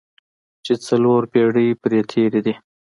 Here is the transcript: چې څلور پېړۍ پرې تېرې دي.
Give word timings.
چې 0.65 0.73
څلور 0.87 1.21
پېړۍ 1.31 1.69
پرې 1.81 1.99
تېرې 2.11 2.41
دي. 2.45 2.53